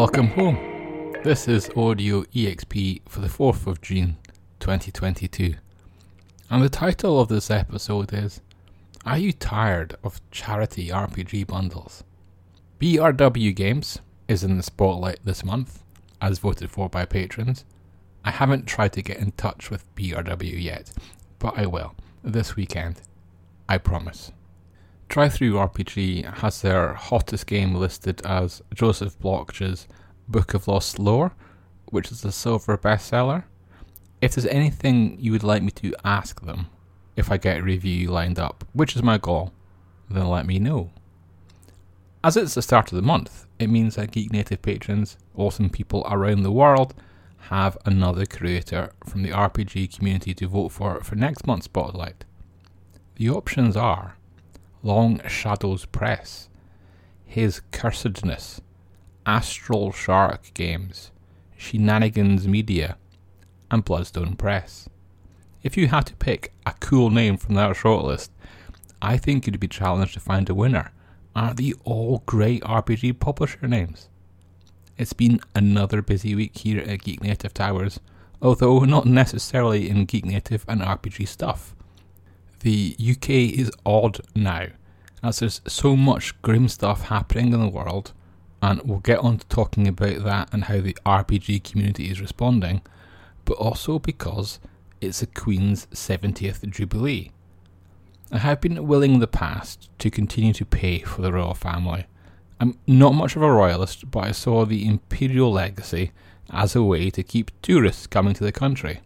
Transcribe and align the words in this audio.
Welcome 0.00 0.28
home. 0.28 1.12
This 1.24 1.46
is 1.46 1.68
Audio 1.76 2.22
XP 2.22 3.02
for 3.06 3.20
the 3.20 3.28
4th 3.28 3.66
of 3.66 3.82
June 3.82 4.16
2022. 4.58 5.56
And 6.48 6.62
the 6.62 6.70
title 6.70 7.20
of 7.20 7.28
this 7.28 7.50
episode 7.50 8.14
is 8.14 8.40
Are 9.04 9.18
You 9.18 9.34
Tired 9.34 9.96
of 10.02 10.22
Charity 10.30 10.88
RPG 10.88 11.46
Bundles? 11.46 12.02
BRW 12.80 13.54
Games 13.54 13.98
is 14.26 14.42
in 14.42 14.56
the 14.56 14.62
spotlight 14.62 15.18
this 15.22 15.44
month, 15.44 15.82
as 16.22 16.38
voted 16.38 16.70
for 16.70 16.88
by 16.88 17.04
patrons. 17.04 17.66
I 18.24 18.30
haven't 18.30 18.64
tried 18.64 18.94
to 18.94 19.02
get 19.02 19.18
in 19.18 19.32
touch 19.32 19.70
with 19.70 19.94
BRW 19.96 20.62
yet, 20.62 20.94
but 21.38 21.58
I 21.58 21.66
will 21.66 21.94
this 22.24 22.56
weekend. 22.56 23.02
I 23.68 23.76
promise. 23.76 24.32
DriveThruRPG 25.10 26.36
has 26.36 26.62
their 26.62 26.94
hottest 26.94 27.48
game 27.48 27.74
listed 27.74 28.24
as 28.24 28.62
Joseph 28.72 29.18
Bloch's 29.18 29.88
Book 30.28 30.54
of 30.54 30.68
Lost 30.68 31.00
Lore, 31.00 31.32
which 31.86 32.12
is 32.12 32.24
a 32.24 32.30
silver 32.30 32.78
bestseller. 32.78 33.42
If 34.20 34.36
there's 34.36 34.46
anything 34.46 35.18
you 35.18 35.32
would 35.32 35.42
like 35.42 35.64
me 35.64 35.72
to 35.72 35.96
ask 36.04 36.40
them 36.42 36.66
if 37.16 37.28
I 37.28 37.38
get 37.38 37.58
a 37.58 37.62
review 37.64 38.08
lined 38.12 38.38
up, 38.38 38.64
which 38.72 38.94
is 38.94 39.02
my 39.02 39.18
goal, 39.18 39.52
then 40.08 40.28
let 40.28 40.46
me 40.46 40.60
know. 40.60 40.92
As 42.22 42.36
it's 42.36 42.54
the 42.54 42.62
start 42.62 42.92
of 42.92 42.96
the 42.96 43.02
month, 43.02 43.46
it 43.58 43.68
means 43.68 43.96
that 43.96 44.12
Geek 44.12 44.30
Native 44.30 44.62
patrons, 44.62 45.16
awesome 45.34 45.70
people 45.70 46.06
around 46.08 46.44
the 46.44 46.52
world, 46.52 46.94
have 47.48 47.76
another 47.84 48.26
creator 48.26 48.92
from 49.04 49.24
the 49.24 49.30
RPG 49.30 49.96
community 49.96 50.34
to 50.34 50.46
vote 50.46 50.68
for 50.68 51.02
for 51.02 51.16
next 51.16 51.48
month's 51.48 51.64
spotlight. 51.64 52.24
The 53.16 53.28
options 53.28 53.76
are 53.76 54.14
Long 54.82 55.20
Shadows 55.28 55.84
Press, 55.84 56.48
His 57.26 57.60
Cursedness, 57.70 58.60
Astral 59.26 59.92
Shark 59.92 60.54
Games, 60.54 61.10
Shenanigans 61.54 62.48
Media, 62.48 62.96
and 63.70 63.84
Bloodstone 63.84 64.36
Press. 64.36 64.88
If 65.62 65.76
you 65.76 65.88
had 65.88 66.06
to 66.06 66.14
pick 66.14 66.54
a 66.64 66.72
cool 66.80 67.10
name 67.10 67.36
from 67.36 67.56
that 67.56 67.76
shortlist, 67.76 68.30
I 69.02 69.18
think 69.18 69.46
you'd 69.46 69.60
be 69.60 69.68
challenged 69.68 70.14
to 70.14 70.20
find 70.20 70.48
a 70.48 70.54
winner. 70.54 70.92
Aren't 71.36 71.58
they 71.58 71.74
all 71.84 72.22
great 72.24 72.62
RPG 72.62 73.18
publisher 73.20 73.68
names? 73.68 74.08
It's 74.96 75.12
been 75.12 75.40
another 75.54 76.00
busy 76.00 76.34
week 76.34 76.56
here 76.56 76.80
at 76.80 77.02
Geek 77.02 77.22
Native 77.22 77.52
Towers, 77.52 78.00
although 78.40 78.80
not 78.80 79.04
necessarily 79.04 79.90
in 79.90 80.06
Geek 80.06 80.24
Native 80.24 80.64
and 80.66 80.80
RPG 80.80 81.28
stuff 81.28 81.74
the 82.60 82.96
UK 82.98 83.30
is 83.30 83.70
odd 83.84 84.20
now, 84.34 84.66
as 85.22 85.40
there's 85.40 85.60
so 85.66 85.96
much 85.96 86.40
grim 86.42 86.68
stuff 86.68 87.02
happening 87.02 87.52
in 87.52 87.60
the 87.60 87.68
world, 87.68 88.12
and 88.62 88.82
we'll 88.82 88.98
get 88.98 89.18
on 89.20 89.38
to 89.38 89.46
talking 89.48 89.88
about 89.88 90.22
that 90.24 90.52
and 90.52 90.64
how 90.64 90.80
the 90.80 90.96
RPG 91.06 91.64
community 91.64 92.10
is 92.10 92.20
responding, 92.20 92.82
but 93.44 93.54
also 93.54 93.98
because 93.98 94.60
it's 95.00 95.20
the 95.20 95.26
Queen's 95.26 95.86
70th 95.86 96.68
Jubilee. 96.70 97.32
I 98.30 98.38
have 98.38 98.60
been 98.60 98.86
willing 98.86 99.14
in 99.14 99.20
the 99.20 99.26
past 99.26 99.88
to 99.98 100.10
continue 100.10 100.52
to 100.52 100.64
pay 100.64 101.00
for 101.00 101.22
the 101.22 101.32
royal 101.32 101.54
family. 101.54 102.06
I'm 102.60 102.78
not 102.86 103.14
much 103.14 103.34
of 103.34 103.42
a 103.42 103.50
royalist, 103.50 104.10
but 104.10 104.20
I 104.20 104.32
saw 104.32 104.64
the 104.64 104.86
imperial 104.86 105.50
legacy 105.50 106.12
as 106.50 106.76
a 106.76 106.82
way 106.82 107.10
to 107.10 107.22
keep 107.22 107.50
tourists 107.62 108.06
coming 108.06 108.34
to 108.34 108.44
the 108.44 108.52
country. 108.52 109.00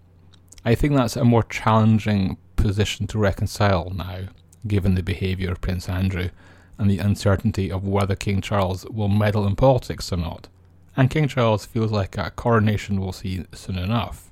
I 0.64 0.74
think 0.74 0.94
that's 0.94 1.16
a 1.16 1.24
more 1.24 1.44
challenging 1.44 2.36
position 2.56 3.06
to 3.08 3.18
reconcile 3.18 3.90
now, 3.90 4.28
given 4.66 4.94
the 4.94 5.02
behaviour 5.02 5.52
of 5.52 5.60
Prince 5.60 5.88
Andrew 5.88 6.30
and 6.78 6.90
the 6.90 6.98
uncertainty 6.98 7.70
of 7.70 7.86
whether 7.86 8.16
King 8.16 8.40
Charles 8.40 8.84
will 8.86 9.08
meddle 9.08 9.46
in 9.46 9.56
politics 9.56 10.12
or 10.12 10.16
not. 10.16 10.48
And 10.96 11.10
King 11.10 11.28
Charles 11.28 11.66
feels 11.66 11.90
like 11.90 12.16
a 12.16 12.30
coronation 12.30 13.00
will 13.00 13.12
see 13.12 13.44
soon 13.52 13.78
enough. 13.78 14.30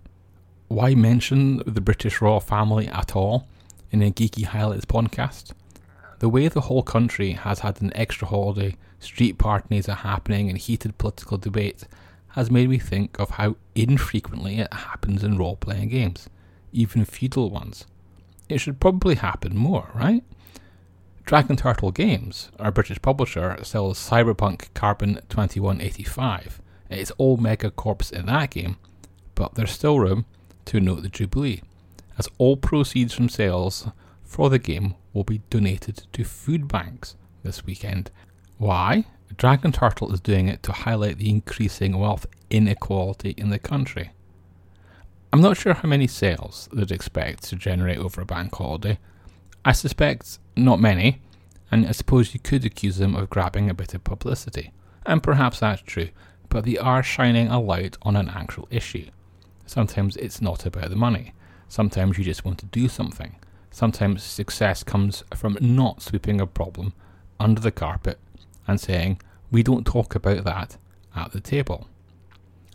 Why 0.69 0.95
mention 0.95 1.63
the 1.67 1.81
British 1.81 2.21
royal 2.21 2.41
family 2.41 2.89
at 2.89 3.15
all 3.15 3.47
in 3.91 4.03
a 4.03 4.11
Geeky 4.11 4.45
Highlights 4.45 4.87
podcast? 4.87 5.53
The 6.21 6.29
way 6.29 6.49
the 6.49 6.63
whole 6.63 6.83
country 6.83 7.33
has 7.33 7.61
had 7.61 7.83
an 7.83 7.93
extra 7.97 8.29
holiday, 8.29 8.77
street 9.01 9.39
parties 9.39 9.89
are 9.89 9.97
happening, 9.97 10.49
and 10.49 10.57
heated 10.57 10.97
political 10.99 11.37
debate 11.37 11.85
has 12.29 12.51
made 12.51 12.71
me 12.71 12.79
think 12.79 13.19
of 13.19 13.31
how 13.31 13.57
infrequently 13.75 14.59
it 14.59 14.73
happens 14.73 15.23
in 15.23 15.37
role 15.37 15.57
playing 15.57 15.89
games, 15.89 16.31
even 16.73 17.05
feudal 17.05 17.51
ones. 17.51 17.87
It 18.53 18.61
should 18.61 18.81
probably 18.81 19.15
happen 19.15 19.57
more, 19.57 19.89
right? 19.95 20.23
Dragon 21.25 21.57
Turtle 21.57 21.91
Games, 21.91 22.51
our 22.59 22.71
British 22.71 23.01
publisher, 23.01 23.57
sells 23.63 23.99
Cyberpunk 23.99 24.75
Carbon 24.75 25.15
2185. 25.31 26.61
It's 26.91 27.13
all 27.13 27.39
megacorps 27.39 28.13
in 28.13 28.27
that 28.27 28.51
game, 28.51 28.77
but 29.35 29.55
there's 29.55 29.71
still 29.71 29.99
room 29.99 30.27
to 30.67 30.81
note 30.81 31.03
the 31.03 31.09
Jubilee, 31.09 31.63
as 32.19 32.29
all 32.37 32.59
proceeds 32.59 33.15
from 33.15 33.31
sales 33.31 33.89
for 34.23 34.51
the 34.51 34.59
game 34.59 34.97
will 35.15 35.25
be 35.25 35.41
donated 35.49 36.03
to 36.13 36.25
food 36.25 36.69
banks 36.69 37.17
this 37.43 37.65
weekend. 37.65 38.11
Why? 38.59 39.07
Dragon 39.39 39.73
Turtle 39.73 40.13
is 40.13 40.21
doing 40.21 40.49
it 40.49 40.63
to 40.65 40.73
highlight 40.73 41.17
the 41.17 41.31
increasing 41.31 41.99
wealth 41.99 42.27
inequality 42.51 43.31
in 43.31 43.49
the 43.49 43.59
country. 43.59 44.11
I'm 45.33 45.41
not 45.41 45.57
sure 45.57 45.73
how 45.73 45.89
many 45.89 46.07
sales 46.07 46.69
they'd 46.75 46.93
expect 46.93 47.45
to 47.45 47.57
generate 47.57 47.97
over 47.97 48.21
a 48.21 48.27
bank 48.27 48.55
holiday. 48.55 48.99
I 49.65 49.73
suspect 49.73 50.39
not 50.57 50.79
many, 50.79 51.23
and 51.71 51.87
I 51.87 51.93
suppose 51.93 52.35
you 52.35 52.41
could 52.41 52.67
accuse 52.67 52.99
them 52.99 53.15
of 53.15 53.31
grabbing 53.31 53.71
a 53.71 53.75
bit 53.75 53.95
of 53.95 54.05
publicity. 54.05 54.73
And 55.07 55.23
perhaps 55.23 55.61
that's 55.61 55.81
true, 55.81 56.11
but 56.51 56.67
they 56.67 56.77
are 56.77 57.03
shining 57.03 57.49
a 57.49 57.59
light 57.59 57.97
on 58.03 58.15
an 58.15 58.29
actual 58.29 58.69
issue. 58.71 59.07
Sometimes 59.65 60.17
it's 60.19 60.43
not 60.43 60.67
about 60.67 60.91
the 60.91 60.97
money. 60.97 61.33
Sometimes 61.67 62.19
you 62.19 62.25
just 62.25 62.45
want 62.45 62.59
to 62.59 62.67
do 62.67 62.87
something. 62.87 63.37
Sometimes 63.71 64.23
success 64.23 64.83
comes 64.83 65.25
from 65.35 65.57
not 65.63 66.03
sweeping 66.03 66.43
a 66.43 66.47
problem 66.47 66.93
under 67.41 67.61
the 67.63 67.73
carpet 67.73 68.19
and 68.69 68.79
saying, 68.79 69.19
we 69.51 69.63
don't 69.63 69.87
talk 69.87 70.15
about 70.15 70.45
that 70.45 70.77
at 71.17 71.33
the 71.33 71.41
table. 71.41 71.89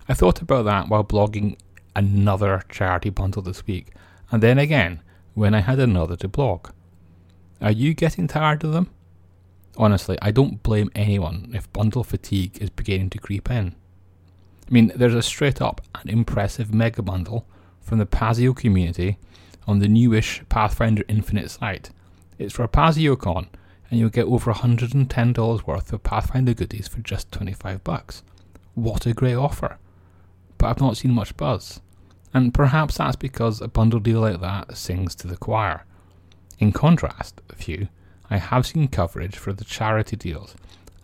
I 0.10 0.16
thought 0.16 0.42
about 0.42 0.66
that 0.66 0.90
while 0.90 1.04
blogging 1.04 1.58
another 1.98 2.62
charity 2.70 3.10
bundle 3.10 3.42
this 3.42 3.66
week, 3.66 3.88
and 4.32 4.42
then 4.44 4.60
again 4.60 5.02
when 5.34 5.56
I 5.56 5.62
had 5.62 5.80
another 5.80 6.16
to 6.18 6.28
blog. 6.28 6.70
Are 7.60 7.72
you 7.72 7.96
getting 7.96 8.28
tired 8.28 8.64
of 8.64 8.72
them? 8.72 8.92
Honestly, 9.78 10.18
I 10.22 10.30
don't 10.32 10.62
blame 10.62 10.92
anyone 10.94 11.52
if 11.56 11.72
bundle 11.74 12.04
fatigue 12.04 12.58
is 12.62 12.70
beginning 12.70 13.10
to 13.12 13.18
creep 13.18 13.50
in. 13.50 13.76
I 14.68 14.72
mean, 14.72 14.92
there's 14.96 15.16
a 15.16 15.24
straight 15.24 15.60
up 15.60 15.82
and 15.96 16.10
impressive 16.10 16.74
mega 16.74 17.02
bundle 17.02 17.48
from 17.82 17.98
the 17.98 18.06
Paizo 18.06 18.56
community 18.56 19.18
on 19.68 19.80
the 19.80 19.88
newish 19.88 20.44
Pathfinder 20.50 21.04
Infinite 21.08 21.50
site. 21.50 21.90
It's 22.38 22.56
for 22.56 22.68
PaizoCon, 22.68 23.48
and 23.90 24.00
you'll 24.00 24.10
get 24.10 24.26
over 24.26 24.54
$110 24.54 25.68
worth 25.68 25.94
of 25.94 26.04
Pathfinder 26.04 26.54
goodies 26.54 26.88
for 26.88 27.00
just 27.00 27.32
25 27.32 27.84
bucks. 27.84 28.22
What 28.76 29.08
a 29.08 29.14
great 29.14 29.36
offer! 29.36 29.78
But 30.58 30.68
I've 30.68 30.82
not 30.82 30.98
seen 30.98 31.12
much 31.12 31.36
buzz 31.38 31.82
and 32.34 32.54
perhaps 32.54 32.98
that's 32.98 33.16
because 33.16 33.62
a 33.62 33.68
bundle 33.68 34.00
deal 34.00 34.22
like 34.22 34.42
that 34.42 34.78
sings 34.78 35.16
to 35.16 35.28
the 35.28 35.38
choir. 35.38 35.86
In 36.60 36.72
contrast, 36.72 37.42
a 37.50 37.56
few, 37.56 37.88
I 38.30 38.38
have 38.38 38.66
seen 38.68 38.88
coverage 38.88 39.38
for 39.38 39.54
the 39.54 39.64
charity 39.64 40.16
deals, 40.16 40.56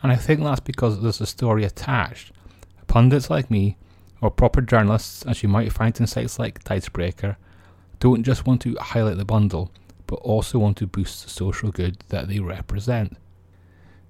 and 0.02 0.12
I 0.12 0.16
think 0.16 0.42
that's 0.42 0.60
because 0.60 1.02
there's 1.02 1.22
a 1.22 1.26
story 1.26 1.64
attached. 1.64 2.32
Pundits 2.88 3.30
like 3.30 3.50
me, 3.50 3.78
or 4.22 4.32
proper 4.32 4.62
journalists, 4.62 5.26
as 5.26 5.44
you 5.44 5.50
might 5.50 5.72
find 5.72 5.98
in 6.00 6.08
sites 6.08 6.40
like 6.40 6.64
Dicebreaker, 6.64 7.38
don't 8.00 8.24
just 8.24 8.46
want 8.46 8.62
to 8.62 8.76
highlight 8.76 9.18
the 9.18 9.26
bundle, 9.26 9.72
but 10.08 10.16
also 10.16 10.60
want 10.60 10.78
to 10.78 10.88
boost 10.88 11.24
the 11.24 11.30
social 11.30 11.72
good 11.72 11.98
that 12.10 12.28
they 12.28 12.40
represent. 12.40 13.18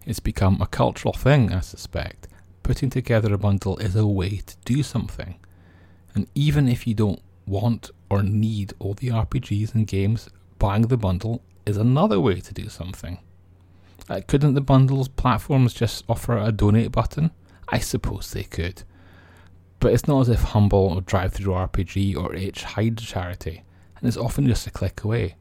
It's 0.05 0.19
become 0.19 0.61
a 0.61 0.67
cultural 0.67 1.13
thing, 1.13 1.53
I 1.53 1.61
suspect. 1.61 2.27
Putting 2.63 2.89
together 2.89 3.33
a 3.33 3.37
bundle 3.37 3.77
is 3.77 3.95
a 3.95 4.05
way 4.07 4.37
to 4.37 4.55
do 4.65 4.83
something. 4.83 5.35
And 6.15 6.27
even 6.35 6.67
if 6.67 6.85
you 6.85 6.93
don't 6.93 7.21
want 7.45 7.91
or 8.09 8.23
need 8.23 8.73
all 8.79 8.93
the 8.93 9.09
RPGs 9.09 9.73
and 9.73 9.87
games, 9.87 10.29
buying 10.59 10.83
the 10.83 10.97
bundle 10.97 11.41
is 11.65 11.77
another 11.77 12.19
way 12.19 12.39
to 12.41 12.53
do 12.53 12.69
something. 12.69 13.19
Uh, 14.09 14.21
couldn't 14.27 14.53
the 14.53 14.61
bundles 14.61 15.07
platforms 15.07 15.73
just 15.73 16.03
offer 16.09 16.37
a 16.37 16.51
donate 16.51 16.91
button? 16.91 17.31
I 17.69 17.79
suppose 17.79 18.31
they 18.31 18.43
could. 18.43 18.83
But 19.79 19.93
it's 19.93 20.07
not 20.07 20.21
as 20.21 20.29
if 20.29 20.41
Humble 20.41 20.93
or 20.95 21.01
DriveThruRPG 21.01 22.15
or 22.17 22.35
Itch 22.35 22.63
hide 22.63 22.97
charity, 22.97 23.63
and 23.97 24.07
it's 24.07 24.17
often 24.17 24.47
just 24.47 24.67
a 24.67 24.71
click 24.71 25.03
away. 25.03 25.35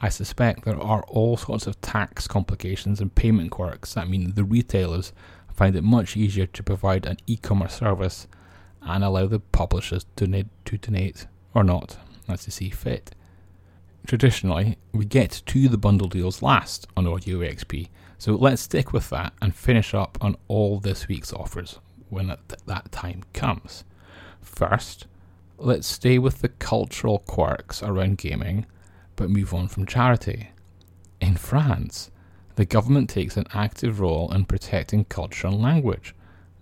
I 0.00 0.08
suspect 0.08 0.64
there 0.64 0.80
are 0.80 1.04
all 1.04 1.36
sorts 1.36 1.66
of 1.66 1.80
tax 1.80 2.26
complications 2.26 3.00
and 3.00 3.14
payment 3.14 3.50
quirks 3.52 3.94
that 3.94 4.08
mean 4.08 4.34
the 4.34 4.44
retailers 4.44 5.12
find 5.54 5.76
it 5.76 5.84
much 5.84 6.16
easier 6.16 6.46
to 6.46 6.62
provide 6.62 7.06
an 7.06 7.16
e 7.26 7.36
commerce 7.36 7.74
service 7.74 8.26
and 8.86 9.02
allow 9.04 9.26
the 9.26 9.40
publishers 9.40 10.04
to 10.16 10.26
donate, 10.26 10.46
to 10.66 10.78
donate 10.78 11.26
or 11.54 11.64
not, 11.64 11.96
as 12.28 12.44
they 12.44 12.50
see 12.50 12.70
fit. 12.70 13.14
Traditionally, 14.06 14.76
we 14.92 15.04
get 15.04 15.42
to 15.46 15.68
the 15.68 15.78
bundle 15.78 16.08
deals 16.08 16.42
last 16.42 16.86
on 16.96 17.06
Audio 17.06 17.38
XP, 17.38 17.88
so 18.18 18.34
let's 18.34 18.62
stick 18.62 18.92
with 18.92 19.08
that 19.10 19.32
and 19.40 19.54
finish 19.54 19.94
up 19.94 20.18
on 20.20 20.36
all 20.46 20.78
this 20.78 21.08
week's 21.08 21.32
offers 21.32 21.78
when 22.10 22.36
that 22.66 22.92
time 22.92 23.22
comes. 23.32 23.84
First, 24.40 25.06
let's 25.58 25.86
stay 25.86 26.18
with 26.18 26.40
the 26.40 26.50
cultural 26.50 27.20
quirks 27.20 27.82
around 27.82 28.18
gaming, 28.18 28.66
but 29.16 29.30
move 29.30 29.54
on 29.54 29.68
from 29.68 29.86
charity. 29.86 30.50
In 31.20 31.36
France, 31.36 32.10
the 32.56 32.66
government 32.66 33.08
takes 33.08 33.36
an 33.36 33.46
active 33.54 34.00
role 34.00 34.30
in 34.32 34.44
protecting 34.44 35.06
culture 35.06 35.46
and 35.46 35.60
language. 35.60 36.14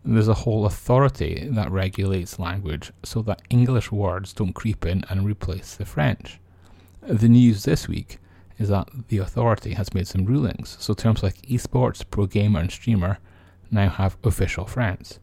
There's 0.05 0.29
a 0.29 0.35
whole 0.35 0.67
authority 0.67 1.49
that 1.53 1.71
regulates 1.71 2.39
language 2.39 2.93
so 3.05 3.23
that 3.23 3.43
English 3.51 3.93
words 3.93 4.33
don't 4.33 4.53
creep 4.53 4.85
in 4.85 5.05
and 5.09 5.25
replace 5.25 5.77
the 5.77 5.85
French. 5.85 6.41
The 7.03 7.29
news 7.29 7.65
this 7.65 7.87
week 7.89 8.19
is 8.59 8.69
that 8.69 8.89
the 9.09 9.19
authority 9.19 9.75
has 9.75 9.95
made 9.95 10.09
some 10.09 10.25
rulings, 10.25 10.77
so 10.81 10.95
terms 10.95 11.23
like 11.23 11.43
esports, 11.43 12.05
pro 12.09 12.27
gamer, 12.27 12.61
and 12.61 12.71
streamer 12.71 13.19
now 13.71 13.89
have 13.89 14.17
official 14.25 14.67
French. 14.67 15.15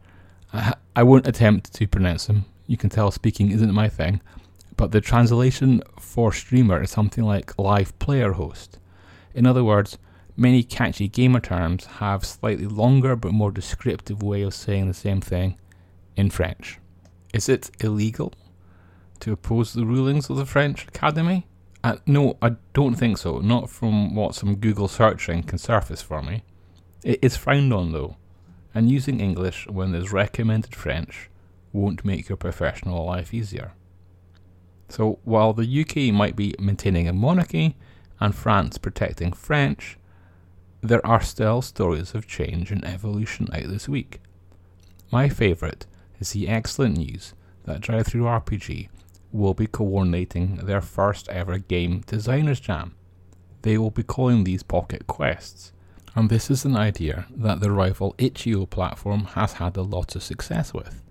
I, 0.52 0.74
I 0.96 1.02
won't 1.02 1.26
attempt 1.26 1.72
to 1.74 1.86
pronounce 1.86 2.26
them, 2.26 2.46
you 2.66 2.76
can 2.76 2.88
tell 2.88 3.10
speaking 3.10 3.50
isn't 3.50 3.74
my 3.74 3.88
thing, 3.88 4.20
but 4.76 4.92
the 4.92 5.00
translation 5.00 5.82
for 5.98 6.32
streamer 6.32 6.80
is 6.80 6.90
something 6.90 7.24
like 7.24 7.58
live 7.58 7.98
player 7.98 8.32
host. 8.32 8.78
In 9.34 9.44
other 9.44 9.64
words, 9.64 9.98
many 10.40 10.62
catchy 10.62 11.06
gamer 11.06 11.38
terms 11.38 11.84
have 11.84 12.24
slightly 12.24 12.66
longer 12.66 13.14
but 13.14 13.30
more 13.30 13.52
descriptive 13.52 14.22
way 14.22 14.40
of 14.40 14.54
saying 14.54 14.88
the 14.88 14.94
same 14.94 15.20
thing 15.20 15.58
in 16.16 16.30
French. 16.30 16.78
Is 17.34 17.48
it 17.48 17.70
illegal 17.80 18.32
to 19.20 19.32
oppose 19.32 19.74
the 19.74 19.84
rulings 19.84 20.30
of 20.30 20.38
the 20.38 20.46
French 20.46 20.88
Academy? 20.88 21.46
Uh, 21.84 21.96
no, 22.06 22.38
I 22.40 22.56
don't 22.72 22.94
think 22.94 23.18
so. 23.18 23.38
Not 23.40 23.68
from 23.68 24.14
what 24.14 24.34
some 24.34 24.56
Google 24.56 24.88
searching 24.88 25.42
can 25.42 25.58
surface 25.58 26.00
for 26.00 26.22
me. 26.22 26.42
It 27.04 27.18
is 27.22 27.36
frowned 27.36 27.74
on 27.74 27.92
though, 27.92 28.16
and 28.74 28.90
using 28.90 29.20
English 29.20 29.66
when 29.68 29.92
there's 29.92 30.10
recommended 30.10 30.74
French 30.74 31.28
won't 31.72 32.04
make 32.04 32.30
your 32.30 32.36
professional 32.36 33.04
life 33.04 33.34
easier. 33.34 33.72
So 34.88 35.18
while 35.24 35.52
the 35.52 35.80
UK 35.82 36.12
might 36.14 36.34
be 36.34 36.54
maintaining 36.58 37.08
a 37.08 37.12
monarchy 37.12 37.76
and 38.18 38.34
France 38.34 38.76
protecting 38.78 39.32
French, 39.32 39.98
there 40.82 41.04
are 41.06 41.20
still 41.20 41.60
stories 41.62 42.14
of 42.14 42.26
change 42.26 42.70
and 42.70 42.84
evolution 42.84 43.48
out 43.52 43.68
this 43.68 43.88
week. 43.88 44.20
My 45.12 45.28
favourite 45.28 45.86
is 46.18 46.32
the 46.32 46.48
excellent 46.48 46.96
news 46.96 47.34
that 47.64 47.80
DriveThruRPG 47.80 48.88
will 49.32 49.54
be 49.54 49.66
coordinating 49.66 50.56
their 50.56 50.80
first 50.80 51.28
ever 51.28 51.58
game 51.58 52.02
designers 52.06 52.60
jam. 52.60 52.94
They 53.62 53.76
will 53.76 53.90
be 53.90 54.02
calling 54.02 54.44
these 54.44 54.62
Pocket 54.62 55.06
Quests, 55.06 55.72
and 56.14 56.30
this 56.30 56.50
is 56.50 56.64
an 56.64 56.76
idea 56.76 57.26
that 57.30 57.60
the 57.60 57.70
rival 57.70 58.14
itch.io 58.18 58.66
platform 58.66 59.24
has 59.34 59.54
had 59.54 59.76
a 59.76 59.82
lot 59.82 60.16
of 60.16 60.22
success 60.22 60.72
with. 60.72 61.02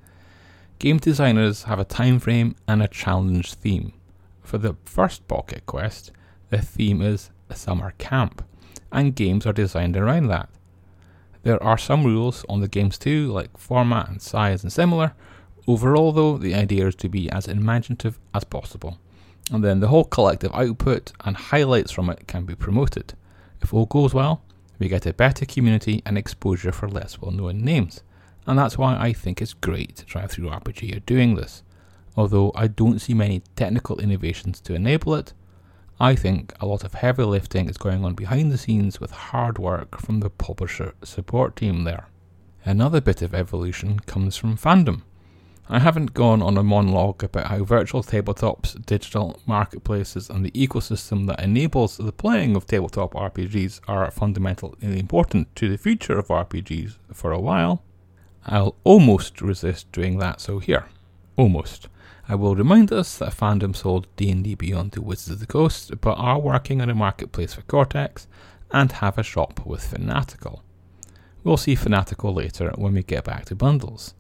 Game 0.80 0.98
designers 0.98 1.64
have 1.64 1.80
a 1.80 1.86
time 1.86 2.20
frame 2.20 2.56
and 2.68 2.82
a 2.82 2.88
challenge 2.88 3.54
theme. 3.54 3.94
For 4.42 4.58
the 4.58 4.76
first 4.86 5.28
Pocket 5.28 5.66
Quest, 5.66 6.12
the 6.50 6.62
theme 6.62 7.02
is 7.02 7.30
a 7.50 7.56
summer 7.56 7.94
camp, 7.98 8.44
and 8.92 9.16
games 9.16 9.46
are 9.46 9.54
designed 9.54 9.98
around 9.98 10.28
that. 10.28 10.50
There 11.44 11.62
are 11.64 11.78
some 11.78 12.04
rules 12.04 12.46
on 12.50 12.60
the 12.60 12.68
games 12.68 12.98
too, 12.98 13.32
like 13.32 13.58
format 13.58 14.10
and 14.10 14.22
size 14.22 14.64
and 14.64 14.72
similar, 14.72 15.14
Overall, 15.70 16.12
though, 16.12 16.36
the 16.36 16.56
idea 16.56 16.88
is 16.88 16.96
to 16.96 17.08
be 17.08 17.30
as 17.30 17.48
imaginative 17.48 18.18
as 18.34 18.44
possible, 18.44 18.98
and 19.52 19.64
then 19.64 19.82
the 19.82 19.90
whole 19.90 20.04
collective 20.04 20.52
output 20.56 21.12
and 21.24 21.38
highlights 21.38 21.92
from 21.92 22.10
it 22.10 22.28
can 22.28 22.44
be 22.44 22.56
promoted. 22.56 23.14
If 23.62 23.72
all 23.72 23.86
goes 23.86 24.12
well, 24.12 24.42
we 24.80 24.88
get 24.88 25.06
a 25.06 25.14
better 25.14 25.46
community 25.46 26.02
and 26.08 26.18
exposure 26.18 26.72
for 26.72 26.90
less 26.90 27.22
well 27.22 27.30
known 27.30 27.62
names, 27.62 28.02
and 28.48 28.58
that's 28.58 28.80
why 28.80 28.98
I 28.98 29.14
think 29.14 29.44
it's 29.44 29.54
great 29.54 30.04
DriveThruRPG 30.10 30.98
are 30.98 31.02
doing 31.02 31.36
this. 31.36 31.62
Although 32.18 32.52
I 32.56 32.66
don't 32.66 32.98
see 32.98 33.14
many 33.14 33.44
technical 33.56 34.00
innovations 34.00 34.60
to 34.62 34.74
enable 34.74 35.14
it, 35.14 35.34
I 36.02 36.16
think 36.16 36.54
a 36.62 36.66
lot 36.66 36.86
of 36.86 36.94
heavy 36.94 37.24
lifting 37.24 37.68
is 37.68 37.78
going 37.78 38.06
on 38.06 38.14
behind 38.14 38.52
the 38.52 38.58
scenes 38.58 39.02
with 39.02 39.12
hard 39.12 39.58
work 39.58 40.00
from 40.00 40.22
the 40.22 40.30
publisher 40.30 40.94
support 41.04 41.58
team 41.58 41.84
there. 41.84 42.08
Another 42.64 43.02
bit 43.02 43.22
of 43.22 43.34
evolution 43.34 44.00
comes 44.00 44.38
from 44.38 44.58
fandom. 44.58 45.02
I 45.68 45.80
haven't 45.80 46.14
gone 46.14 46.42
on 46.42 46.58
a 46.58 46.64
monologue 46.64 47.22
about 47.24 47.48
how 47.48 47.66
virtual 47.66 48.02
tabletops, 48.02 48.84
digital 48.86 49.42
marketplaces, 49.46 50.30
and 50.30 50.46
the 50.46 50.52
ecosystem 50.52 51.28
that 51.28 51.44
enables 51.44 51.98
the 51.98 52.14
playing 52.14 52.56
of 52.56 52.66
tabletop 52.66 53.14
RPGs 53.14 53.82
are 53.88 54.10
fundamentally 54.10 54.78
important 54.82 55.54
to 55.58 55.70
the 55.70 55.78
future 55.78 56.18
of 56.18 56.30
RPGs 56.30 56.96
for 57.14 57.34
a 57.34 57.42
while. 57.42 57.84
I'll 58.46 58.78
almost 58.86 59.42
resist 59.42 59.92
doing 59.92 60.18
that, 60.20 60.40
so 60.40 60.60
here. 60.60 60.86
Almost. 61.36 61.90
I 62.32 62.36
will 62.36 62.56
remind 62.56 62.94
us 62.94 63.18
that 63.18 63.34
Fandom 63.34 63.76
sold 63.76 64.06
D&D 64.16 64.54
Beyond 64.54 64.94
to 64.94 65.02
Wizards 65.02 65.32
of 65.32 65.40
the 65.40 65.48
Coast, 65.48 66.00
but 66.00 66.14
are 66.14 66.40
working 66.40 66.80
on 66.80 66.88
a 66.88 66.94
marketplace 66.94 67.56
for 67.56 67.64
Cortex 67.64 68.28
and 68.70 68.92
have 68.92 69.18
a 69.18 69.24
shop 69.24 69.66
with 69.66 69.84
Fanatical. 69.84 70.64
We'll 71.44 71.58
see 71.58 71.74
Fanatical 71.74 72.32
later 72.32 72.72
when 72.76 72.94
we 72.94 73.02
get 73.02 73.24
back 73.24 73.46
to 73.46 73.56
bundles. 73.56 74.14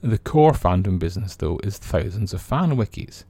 The 0.00 0.18
core 0.18 0.54
fandom 0.54 0.98
business, 0.98 1.36
though, 1.36 1.60
is 1.62 1.78
thousands 1.78 2.32
of 2.32 2.42
fan 2.42 2.70
wikis. 2.70 3.22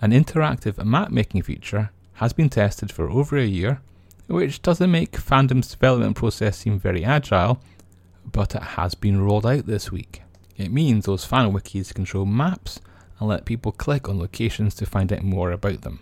An 0.00 0.12
interactive 0.12 0.82
map 0.84 1.10
making 1.10 1.42
feature 1.42 1.90
has 2.14 2.32
been 2.32 2.48
tested 2.48 2.92
for 2.92 3.10
over 3.10 3.36
a 3.36 3.44
year, 3.44 3.80
which 4.28 4.62
doesn't 4.62 4.92
make 4.92 5.10
fandom's 5.10 5.72
development 5.72 6.14
process 6.14 6.58
seem 6.58 6.78
very 6.78 7.04
agile, 7.04 7.60
but 8.30 8.54
it 8.54 8.62
has 8.62 8.94
been 8.94 9.20
rolled 9.20 9.44
out 9.44 9.66
this 9.66 9.90
week. 9.90 10.22
It 10.56 10.70
means 10.70 11.06
those 11.06 11.24
fan 11.24 11.52
wikis 11.52 12.06
show 12.06 12.24
maps 12.24 12.78
and 13.18 13.28
let 13.28 13.44
people 13.44 13.72
click 13.72 14.08
on 14.08 14.18
locations 14.18 14.74
to 14.76 14.86
find 14.86 15.12
out 15.12 15.22
more 15.22 15.52
about 15.52 15.82
them. 15.82 16.00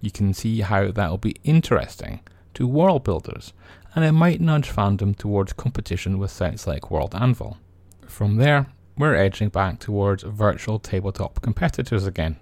You 0.00 0.10
can 0.10 0.32
see 0.32 0.60
how 0.60 0.90
that 0.90 1.10
will 1.10 1.18
be 1.18 1.36
interesting 1.44 2.20
to 2.54 2.66
world 2.66 3.04
builders, 3.04 3.52
and 3.94 4.04
it 4.04 4.12
might 4.12 4.40
nudge 4.40 4.70
fandom 4.70 5.16
towards 5.16 5.52
competition 5.52 6.18
with 6.18 6.30
sites 6.30 6.66
like 6.66 6.90
World 6.90 7.14
Anvil. 7.14 7.58
From 8.06 8.36
there, 8.36 8.66
we're 8.96 9.14
edging 9.14 9.48
back 9.48 9.78
towards 9.78 10.22
virtual 10.22 10.78
tabletop 10.78 11.40
competitors 11.40 12.06
again. 12.06 12.36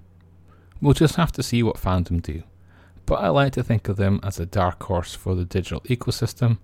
We'll 0.81 0.94
just 0.94 1.16
have 1.16 1.32
to 1.32 1.43
see 1.43 1.62
what 1.62 1.76
fandom 1.76 2.22
do, 2.22 2.43
but 3.06 3.16
I 3.16 3.28
like 3.28 3.52
to 3.54 3.62
think 3.62 3.88
of 3.88 3.96
them 3.96 4.20
as 4.22 4.38
a 4.38 4.46
dark 4.46 4.82
horse 4.82 5.15
for 5.15 5.34
the 5.34 5.44
digital 5.44 5.81
ecosystem. 5.82 6.58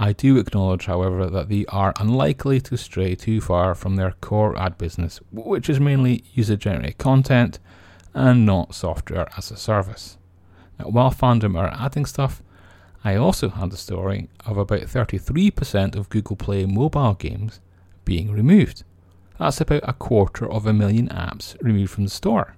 I 0.00 0.12
do 0.12 0.38
acknowledge, 0.38 0.86
however, 0.86 1.28
that 1.28 1.48
they 1.48 1.66
are 1.66 1.92
unlikely 1.98 2.60
to 2.62 2.76
stray 2.76 3.16
too 3.16 3.40
far 3.40 3.74
from 3.74 3.96
their 3.96 4.12
core 4.12 4.56
ad 4.56 4.78
business, 4.78 5.20
which 5.32 5.68
is 5.68 5.80
mainly 5.80 6.22
user 6.32 6.56
generated 6.56 6.98
content 6.98 7.58
and 8.14 8.46
not 8.46 8.76
software 8.76 9.28
as 9.36 9.50
a 9.50 9.56
service. 9.56 10.16
Now, 10.78 10.86
while 10.86 11.10
fandom 11.10 11.58
are 11.58 11.74
adding 11.76 12.06
stuff, 12.06 12.42
I 13.02 13.16
also 13.16 13.48
had 13.48 13.72
the 13.72 13.76
story 13.76 14.28
of 14.46 14.56
about 14.56 14.82
33% 14.82 15.96
of 15.96 16.08
Google 16.10 16.36
Play 16.36 16.64
mobile 16.64 17.14
games 17.14 17.58
being 18.04 18.30
removed. 18.30 18.84
That's 19.38 19.60
about 19.60 19.82
a 19.88 19.92
quarter 19.92 20.48
of 20.50 20.66
a 20.66 20.72
million 20.72 21.08
apps 21.08 21.60
removed 21.60 21.90
from 21.90 22.04
the 22.04 22.10
store. 22.10 22.56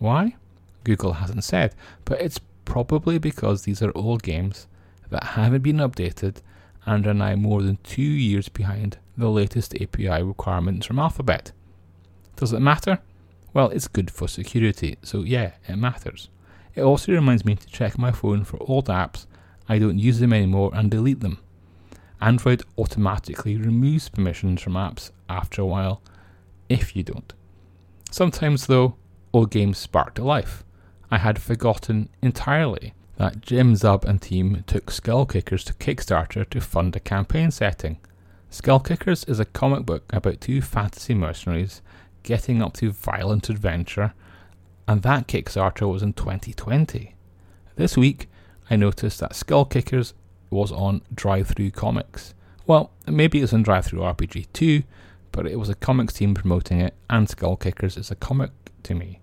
Why? 0.00 0.34
Google 0.82 1.14
hasn't 1.14 1.44
said, 1.44 1.74
but 2.04 2.20
it's 2.20 2.40
probably 2.64 3.18
because 3.18 3.62
these 3.62 3.80
are 3.80 3.92
old 3.94 4.24
games 4.24 4.66
that 5.10 5.24
haven't 5.24 5.62
been 5.62 5.76
updated 5.76 6.40
and 6.86 7.06
are 7.06 7.14
now 7.14 7.36
more 7.36 7.62
than 7.62 7.78
two 7.82 8.02
years 8.02 8.48
behind 8.48 8.98
the 9.16 9.30
latest 9.30 9.74
API 9.80 10.22
requirements 10.22 10.86
from 10.86 10.98
Alphabet. 10.98 11.52
Does 12.36 12.52
it 12.52 12.60
matter? 12.60 12.98
Well, 13.52 13.70
it's 13.70 13.88
good 13.88 14.10
for 14.10 14.28
security, 14.28 14.98
so 15.02 15.20
yeah, 15.20 15.52
it 15.68 15.76
matters. 15.76 16.28
It 16.74 16.82
also 16.82 17.12
reminds 17.12 17.44
me 17.44 17.54
to 17.54 17.66
check 17.68 17.96
my 17.96 18.10
phone 18.10 18.44
for 18.44 18.58
old 18.60 18.86
apps 18.86 19.26
I 19.68 19.78
don't 19.78 19.98
use 19.98 20.18
them 20.18 20.32
anymore 20.32 20.70
and 20.74 20.90
delete 20.90 21.20
them. 21.20 21.38
Android 22.20 22.62
automatically 22.78 23.56
removes 23.56 24.08
permissions 24.08 24.62
from 24.62 24.74
apps 24.74 25.10
after 25.28 25.62
a 25.62 25.66
while 25.66 26.02
if 26.68 26.94
you 26.94 27.02
don't. 27.02 27.32
Sometimes, 28.10 28.66
though, 28.66 28.96
old 29.32 29.50
games 29.50 29.78
spark 29.78 30.14
to 30.14 30.24
life. 30.24 30.64
I 31.10 31.18
had 31.18 31.40
forgotten 31.40 32.08
entirely 32.22 32.94
that 33.16 33.40
Jim 33.40 33.74
Zub 33.74 34.04
and 34.04 34.20
team 34.20 34.64
took 34.66 34.90
Skull 34.90 35.26
Kickers 35.26 35.64
to 35.64 35.74
Kickstarter 35.74 36.48
to 36.50 36.60
fund 36.60 36.96
a 36.96 37.00
campaign 37.00 37.50
setting. 37.50 37.98
Skull 38.50 38.80
Kickers 38.80 39.24
is 39.24 39.40
a 39.40 39.44
comic 39.44 39.84
book 39.86 40.04
about 40.12 40.40
two 40.40 40.60
fantasy 40.62 41.14
mercenaries 41.14 41.82
getting 42.22 42.62
up 42.62 42.74
to 42.74 42.90
violent 42.90 43.48
adventure, 43.48 44.14
and 44.88 45.02
that 45.02 45.28
Kickstarter 45.28 45.90
was 45.90 46.02
in 46.02 46.12
2020. 46.12 47.14
This 47.76 47.96
week, 47.96 48.28
I 48.70 48.76
noticed 48.76 49.20
that 49.20 49.34
Skull 49.34 49.64
Kickers 49.64 50.14
was 50.50 50.72
on 50.72 51.02
DriveThru 51.14 51.72
Comics. 51.72 52.34
Well, 52.66 52.90
maybe 53.06 53.40
it's 53.40 53.52
on 53.52 53.64
DriveThruRPG 53.64 54.46
too, 54.52 54.84
but 55.32 55.46
it 55.46 55.58
was 55.58 55.68
a 55.68 55.74
comics 55.74 56.14
team 56.14 56.34
promoting 56.34 56.80
it, 56.80 56.94
and 57.10 57.28
Skull 57.28 57.56
Kickers 57.56 57.96
is 57.96 58.10
a 58.10 58.14
comic 58.14 58.50
to 58.84 58.94
me. 58.94 59.20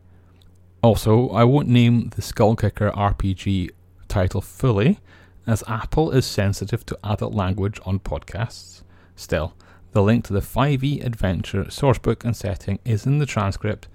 Also, 0.83 1.29
I 1.29 1.43
won't 1.43 1.67
name 1.67 2.09
the 2.15 2.21
Skull 2.21 2.55
Kicker 2.55 2.91
RPG 2.91 3.71
title 4.11 4.41
fully, 4.41 4.99
as 5.47 5.63
Apple 5.67 6.11
is 6.11 6.25
sensitive 6.25 6.85
to 6.85 6.99
adult 7.03 7.33
language 7.33 7.79
on 7.85 7.97
podcasts. 7.99 8.83
Still, 9.15 9.53
The 9.93 10.03
link 10.03 10.25
to 10.25 10.33
the 10.33 10.41
5e 10.41 11.03
Adventure 11.05 11.65
sourcebook 11.65 12.23
and 12.23 12.35
setting 12.35 12.79
is 12.85 13.05
in 13.05 13.19
the 13.19 13.25
transcript, 13.25 13.87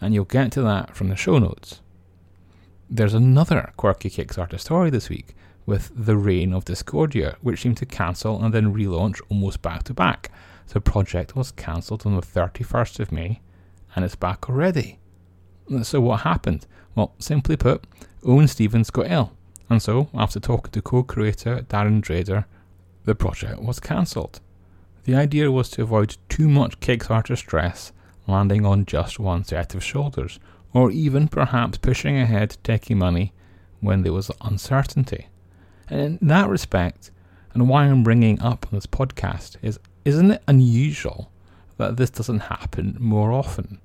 and 0.00 0.12
you'll 0.12 0.24
get 0.24 0.52
to 0.52 0.62
that 0.62 0.96
from 0.96 1.08
the 1.08 1.16
show 1.16 1.38
notes. 1.38 1.80
There's 2.90 3.14
another 3.14 3.72
quirky 3.76 4.10
Kickstarter 4.10 4.58
story 4.58 4.90
this 4.90 5.08
week 5.08 5.34
with 5.64 5.90
The 5.94 6.16
Reign 6.16 6.52
of 6.52 6.64
Discordia, 6.64 7.36
which 7.42 7.60
seemed 7.62 7.76
to 7.78 7.86
cancel 7.86 8.42
and 8.42 8.54
then 8.54 8.74
relaunch 8.74 9.20
almost 9.28 9.62
back 9.62 9.82
to 9.84 9.94
back. 9.94 10.30
The 10.68 10.80
project 10.80 11.36
was 11.36 11.52
cancelled 11.52 12.06
on 12.06 12.14
the 12.14 12.22
31st 12.22 13.00
of 13.00 13.12
May, 13.12 13.40
and 13.94 14.04
it's 14.04 14.16
back 14.16 14.48
already. 14.48 14.98
So 15.82 16.00
what 16.00 16.20
happened? 16.20 16.66
Well, 16.94 17.14
simply 17.18 17.56
put, 17.56 17.84
Owen 18.24 18.48
Stephens 18.48 18.90
got 18.90 19.10
ill, 19.10 19.32
and 19.68 19.82
so, 19.82 20.08
after 20.14 20.38
talking 20.38 20.70
to 20.72 20.82
co-creator 20.82 21.62
Darren 21.68 22.00
Drader, 22.00 22.44
the 23.04 23.14
project 23.14 23.60
was 23.60 23.80
cancelled. 23.80 24.40
The 25.04 25.14
idea 25.14 25.50
was 25.50 25.70
to 25.70 25.82
avoid 25.82 26.16
too 26.28 26.48
much 26.48 26.80
Kickstarter 26.80 27.36
stress 27.36 27.92
landing 28.26 28.66
on 28.66 28.84
just 28.84 29.18
one 29.18 29.44
set 29.44 29.74
of 29.74 29.84
shoulders, 29.84 30.38
or 30.72 30.90
even 30.90 31.28
perhaps 31.28 31.78
pushing 31.78 32.18
ahead 32.18 32.56
taking 32.62 32.98
money 32.98 33.32
when 33.80 34.02
there 34.02 34.12
was 34.12 34.30
uncertainty. 34.40 35.28
And 35.88 36.00
in 36.20 36.28
that 36.28 36.48
respect, 36.48 37.10
and 37.54 37.68
why 37.68 37.84
I'm 37.84 38.02
bringing 38.02 38.40
up 38.42 38.66
this 38.70 38.86
podcast 38.86 39.56
is 39.62 39.78
isn't 40.04 40.30
it 40.30 40.42
unusual 40.46 41.30
that 41.78 41.96
this 41.96 42.10
doesn't 42.10 42.40
happen 42.40 42.96
more 43.00 43.32
often? 43.32 43.80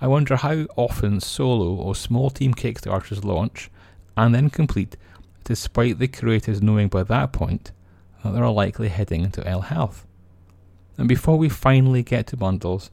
I 0.00 0.06
wonder 0.06 0.36
how 0.36 0.66
often 0.76 1.20
solo 1.20 1.74
or 1.74 1.94
small 1.94 2.30
team 2.30 2.52
Kickstarters 2.54 3.24
launch 3.24 3.70
and 4.16 4.34
then 4.34 4.50
complete 4.50 4.96
despite 5.44 5.98
the 5.98 6.08
creators 6.08 6.62
knowing 6.62 6.88
by 6.88 7.02
that 7.04 7.32
point 7.32 7.72
that 8.22 8.32
they're 8.32 8.48
likely 8.48 8.88
heading 8.88 9.22
into 9.22 9.48
ill 9.48 9.60
health. 9.60 10.06
And 10.96 11.08
before 11.08 11.36
we 11.36 11.48
finally 11.48 12.02
get 12.02 12.26
to 12.28 12.36
bundles, 12.36 12.90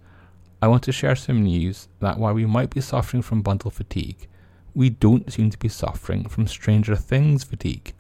I 0.62 0.67
want 0.67 0.84
to 0.84 0.91
share 0.91 1.15
some 1.15 1.43
news 1.43 1.88
that 2.00 2.20
while 2.20 2.34
we 2.34 2.46
might 2.46 2.70
be 2.70 2.81
suffering 2.81 3.24
from 3.24 3.41
bundle 3.41 3.72
fatigue, 3.72 4.27
we 4.75 4.89
don't 4.89 5.31
seem 5.31 5.50
to 5.50 5.58
be 5.58 5.70
suffering 5.70 6.27
from 6.27 6.48
Stranger 6.48 6.96
Things 6.96 7.43
fatigue. 7.43 7.93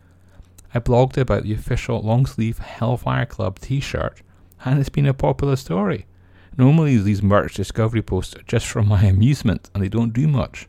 I 0.73 0.79
blogged 0.79 1.17
about 1.17 1.43
the 1.43 1.53
official 1.53 2.01
long 2.01 2.25
sleeve 2.25 2.59
Hellfire 2.59 3.25
Club 3.25 3.59
t 3.59 3.79
shirt, 3.79 4.21
and 4.63 4.79
it's 4.79 4.89
been 4.89 5.07
a 5.07 5.13
popular 5.13 5.55
story. 5.55 6.05
Normally, 6.57 6.97
these 6.97 7.23
merch 7.23 7.55
discovery 7.55 8.01
posts 8.01 8.35
are 8.35 8.43
just 8.43 8.67
for 8.67 8.83
my 8.83 9.03
amusement 9.03 9.69
and 9.73 9.83
they 9.83 9.89
don't 9.89 10.13
do 10.13 10.27
much. 10.27 10.67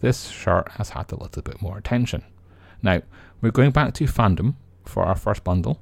This 0.00 0.28
shirt 0.28 0.72
has 0.72 0.90
had 0.90 1.10
a 1.12 1.16
little 1.16 1.42
bit 1.42 1.60
more 1.60 1.76
attention. 1.78 2.22
Now, 2.82 3.02
we're 3.40 3.50
going 3.50 3.70
back 3.70 3.94
to 3.94 4.04
fandom 4.04 4.54
for 4.84 5.04
our 5.04 5.14
first 5.14 5.44
bundle. 5.44 5.80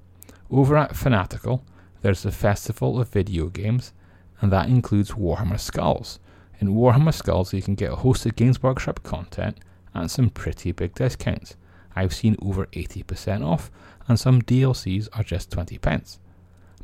Over 0.50 0.76
at 0.76 0.96
Fanatical, 0.96 1.64
there's 2.00 2.22
the 2.22 2.32
festival 2.32 3.00
of 3.00 3.08
video 3.08 3.46
games, 3.46 3.92
and 4.40 4.52
that 4.52 4.68
includes 4.68 5.12
Warhammer 5.12 5.60
Skulls. 5.60 6.18
In 6.60 6.74
Warhammer 6.74 7.14
Skulls, 7.14 7.52
you 7.52 7.62
can 7.62 7.74
get 7.74 7.92
a 7.92 7.96
host 7.96 8.26
of 8.26 8.36
Games 8.36 8.62
Workshop 8.62 9.02
content 9.02 9.58
and 9.94 10.10
some 10.10 10.30
pretty 10.30 10.72
big 10.72 10.94
discounts. 10.94 11.56
I've 11.94 12.14
seen 12.14 12.36
over 12.40 12.66
80% 12.66 13.44
off, 13.44 13.70
and 14.06 14.18
some 14.18 14.42
DLCs 14.42 15.08
are 15.12 15.22
just 15.22 15.50
20 15.50 15.78
pence. 15.78 16.18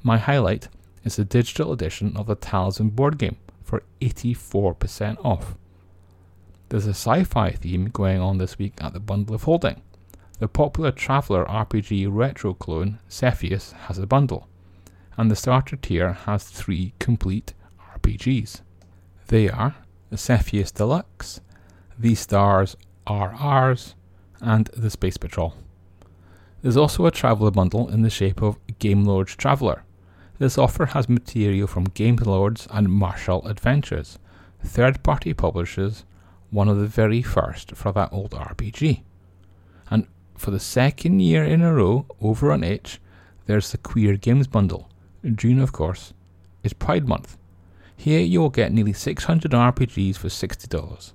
My 0.02 0.18
highlight 0.18 0.68
is 1.04 1.16
the 1.16 1.24
digital 1.24 1.72
edition 1.72 2.16
of 2.16 2.26
the 2.26 2.34
Talisman 2.34 2.90
board 2.90 3.18
game 3.18 3.36
for 3.62 3.82
84% 4.00 5.24
off. 5.24 5.56
There's 6.68 6.86
a 6.86 6.90
sci 6.90 7.24
fi 7.24 7.50
theme 7.50 7.86
going 7.86 8.20
on 8.20 8.38
this 8.38 8.58
week 8.58 8.74
at 8.80 8.92
the 8.92 9.00
Bundle 9.00 9.34
of 9.34 9.44
Holding. 9.44 9.82
The 10.44 10.48
popular 10.48 10.90
Traveller 10.90 11.46
RPG 11.46 12.06
retro 12.10 12.52
clone 12.52 12.98
Cepheus 13.08 13.72
has 13.86 13.96
a 13.96 14.06
bundle, 14.06 14.46
and 15.16 15.30
the 15.30 15.36
starter 15.36 15.76
tier 15.76 16.12
has 16.12 16.44
three 16.44 16.92
complete 16.98 17.54
RPGs. 17.96 18.60
They 19.28 19.48
are 19.48 19.74
Cepheus 20.14 20.70
Deluxe, 20.70 21.40
The 21.98 22.14
Stars 22.14 22.76
Are 23.06 23.34
Ours, 23.36 23.94
and 24.42 24.66
the 24.76 24.90
Space 24.90 25.16
Patrol. 25.16 25.54
There's 26.60 26.76
also 26.76 27.06
a 27.06 27.10
Traveller 27.10 27.50
bundle 27.50 27.88
in 27.88 28.02
the 28.02 28.10
shape 28.10 28.42
of 28.42 28.58
Game 28.78 29.06
Lords 29.06 29.34
Traveller. 29.36 29.82
This 30.38 30.58
offer 30.58 30.84
has 30.84 31.08
material 31.08 31.66
from 31.66 31.84
Game 31.84 32.16
Lords 32.16 32.68
and 32.70 32.92
Marischal 32.92 33.48
Adventures, 33.48 34.18
third 34.62 35.02
party 35.02 35.32
publishers, 35.32 36.04
one 36.50 36.68
of 36.68 36.76
the 36.76 36.86
very 36.86 37.22
first 37.22 37.74
for 37.74 37.92
that 37.92 38.12
old 38.12 38.32
RPG. 38.32 39.04
For 40.34 40.50
the 40.50 40.60
second 40.60 41.20
year 41.20 41.44
in 41.44 41.62
a 41.62 41.72
row, 41.72 42.06
over 42.20 42.52
on 42.52 42.64
Itch, 42.64 43.00
there's 43.46 43.70
the 43.72 43.78
Queer 43.78 44.16
Games 44.16 44.46
bundle. 44.46 44.90
June, 45.34 45.58
of 45.58 45.72
course, 45.72 46.12
is 46.62 46.72
Pride 46.72 47.08
Month. 47.08 47.36
Here 47.96 48.20
you'll 48.20 48.50
get 48.50 48.72
nearly 48.72 48.92
600 48.92 49.52
RPGs 49.52 50.16
for 50.16 50.28
$60. 50.28 51.12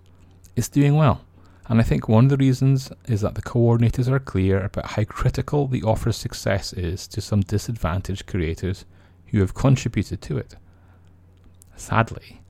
It's 0.55 0.69
doing 0.69 0.95
well. 0.95 1.21
And 1.67 1.79
I 1.79 1.83
think 1.83 2.09
one 2.09 2.25
of 2.25 2.29
the 2.31 2.37
reasons 2.37 2.91
is 3.07 3.21
that 3.21 3.35
the 3.35 3.43
coordinators 3.43 4.07
are 4.07 4.19
clear 4.19 4.63
about 4.63 4.87
how 4.87 5.03
critical 5.03 5.67
the 5.67 5.83
offer's 5.83 6.17
success 6.17 6.73
is 6.73 7.05
to 7.07 7.21
some 7.21 7.41
disadvantaged 7.41 8.25
creators 8.25 8.85
who 9.27 9.39
have 9.41 9.53
contributed 9.53 10.21
to 10.23 10.37
it. 10.37 10.55
Sadly, 11.75 12.41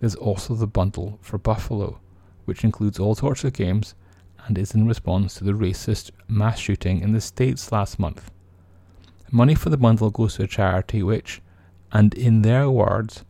there's 0.00 0.16
also 0.16 0.54
the 0.54 0.66
bundle 0.66 1.20
for 1.22 1.38
Buffalo, 1.38 2.00
which 2.44 2.64
includes 2.64 2.98
all 2.98 3.14
sorts 3.14 3.44
of 3.44 3.52
games 3.52 3.94
and 4.46 4.58
is 4.58 4.74
in 4.74 4.86
response 4.86 5.34
to 5.34 5.44
the 5.44 5.52
racist 5.52 6.10
mass 6.28 6.58
shooting 6.58 7.00
in 7.00 7.12
the 7.12 7.20
States 7.20 7.70
last 7.72 7.98
month. 7.98 8.30
Money 9.30 9.54
for 9.54 9.70
the 9.70 9.76
bundle 9.76 10.10
goes 10.10 10.34
to 10.36 10.42
a 10.42 10.46
charity 10.46 11.02
which, 11.02 11.40
and 11.92 12.12
in 12.14 12.42
their 12.42 12.68
words, 12.68 13.24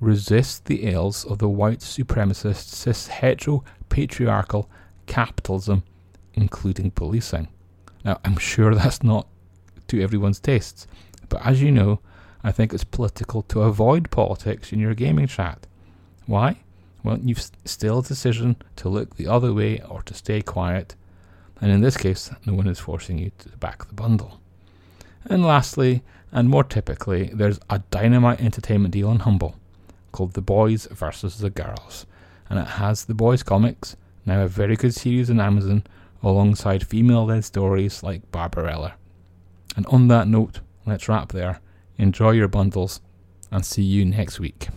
resists 0.00 0.58
the 0.58 0.90
ills 0.92 1.24
of 1.24 1.38
the 1.38 1.48
white 1.48 1.80
supremacist 1.80 2.68
cis 2.68 3.06
hetero 3.06 3.64
patriarchal 3.88 4.68
capitalism, 5.06 5.82
including 6.34 6.90
policing. 6.90 7.48
Now, 8.04 8.20
I'm 8.24 8.36
sure 8.38 8.74
that's 8.76 9.02
not 9.02 9.28
to 9.88 10.02
everyone's 10.02 10.40
tastes, 10.40 10.86
but 11.28 11.44
as 11.44 11.62
you 11.62 11.70
know, 11.70 12.00
I 12.42 12.52
think 12.52 12.72
it's 12.72 12.84
political 12.84 13.42
to 13.42 13.62
avoid 13.62 14.10
politics 14.10 14.72
in 14.72 14.78
your 14.78 14.94
gaming 14.94 15.26
chat. 15.26 15.66
Why? 16.26 16.60
Well, 17.02 17.18
you've 17.18 17.50
still 17.64 18.00
a 18.00 18.02
decision 18.02 18.56
to 18.76 18.88
look 18.88 19.16
the 19.16 19.26
other 19.26 19.52
way 19.52 19.80
or 19.80 20.02
to 20.02 20.14
stay 20.14 20.42
quiet, 20.42 20.94
and 21.60 21.70
in 21.70 21.80
this 21.80 21.96
case, 21.96 22.30
no 22.46 22.54
one 22.54 22.66
is 22.66 22.78
forcing 22.78 23.18
you 23.18 23.32
to 23.38 23.48
back 23.58 23.86
the 23.86 23.94
bundle. 23.94 24.40
And 25.24 25.44
lastly, 25.44 26.02
and 26.32 26.48
more 26.48 26.64
typically, 26.64 27.30
there's 27.32 27.60
a 27.68 27.80
dynamite 27.90 28.40
entertainment 28.40 28.92
deal 28.92 29.08
on 29.08 29.20
Humble 29.20 29.56
called 30.12 30.32
The 30.34 30.42
Boys 30.42 30.86
versus 30.86 31.38
the 31.38 31.50
Girls, 31.50 32.06
and 32.48 32.58
it 32.58 32.66
has 32.66 33.04
the 33.04 33.14
boys 33.14 33.42
comics, 33.42 33.96
now 34.26 34.42
a 34.42 34.48
very 34.48 34.76
good 34.76 34.94
series 34.94 35.30
on 35.30 35.40
Amazon, 35.40 35.84
alongside 36.22 36.86
female 36.86 37.26
led 37.26 37.44
stories 37.44 38.02
like 38.02 38.30
Barbarella. 38.30 38.94
And 39.76 39.86
on 39.86 40.08
that 40.08 40.28
note, 40.28 40.60
let's 40.84 41.08
wrap 41.08 41.32
there. 41.32 41.60
Enjoy 41.96 42.32
your 42.32 42.48
bundles, 42.48 43.00
and 43.50 43.64
see 43.64 43.82
you 43.82 44.04
next 44.04 44.40
week. 44.40 44.68